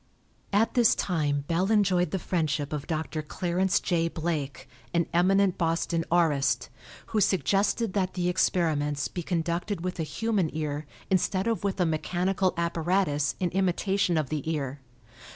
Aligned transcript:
At 0.51 0.73
this 0.73 0.95
time 0.95 1.45
Bell 1.47 1.69
enjoyed 1.71 2.09
the 2.09 2.17
friendship 2.17 2.73
of 2.73 2.87
Dr. 2.87 3.21
Clarence 3.21 3.79
J. 3.79 4.07
Blake, 4.07 4.67
an 4.95 5.05
eminent 5.13 5.59
Boston 5.59 6.03
aurist, 6.11 6.69
who 7.13 7.21
suggested 7.21 7.93
that 7.93 8.15
the 8.15 8.27
experiments 8.27 9.07
be 9.07 9.21
conducted 9.21 9.81
with 9.81 9.99
a 9.99 10.01
human 10.01 10.49
ear 10.55 10.87
instead 11.11 11.45
of 11.45 11.63
with 11.63 11.79
a 11.79 11.85
mechanical 11.85 12.55
apparatus 12.57 13.35
in 13.39 13.51
imitation 13.51 14.17
of 14.17 14.29
the 14.29 14.49
ear. 14.51 14.79